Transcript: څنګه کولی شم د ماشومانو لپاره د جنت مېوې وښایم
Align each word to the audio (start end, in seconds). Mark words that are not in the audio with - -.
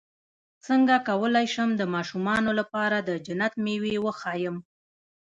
څنګه 0.65 0.95
کولی 1.09 1.45
شم 1.53 1.69
د 1.77 1.81
ماشومانو 1.95 2.51
لپاره 2.59 2.97
د 3.07 3.09
جنت 3.25 3.53
مېوې 3.63 3.95
وښایم 4.05 4.57